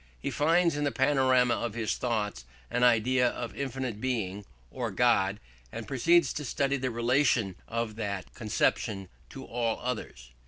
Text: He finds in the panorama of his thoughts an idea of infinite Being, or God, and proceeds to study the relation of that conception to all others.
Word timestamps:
He 0.19 0.31
finds 0.31 0.75
in 0.75 0.83
the 0.83 0.91
panorama 0.91 1.53
of 1.53 1.75
his 1.75 1.95
thoughts 1.95 2.43
an 2.71 2.83
idea 2.83 3.29
of 3.29 3.55
infinite 3.55 4.01
Being, 4.01 4.45
or 4.71 4.89
God, 4.89 5.39
and 5.71 5.87
proceeds 5.87 6.33
to 6.33 6.43
study 6.43 6.77
the 6.77 6.89
relation 6.89 7.53
of 7.67 7.97
that 7.97 8.33
conception 8.33 9.09
to 9.29 9.45
all 9.45 9.79
others. 9.79 10.31